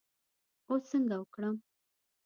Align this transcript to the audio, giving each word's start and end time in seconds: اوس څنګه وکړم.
اوس 0.69 0.83
څنګه 0.91 1.15
وکړم. 1.21 1.55